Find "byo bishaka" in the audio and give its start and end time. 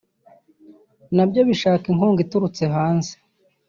1.29-1.85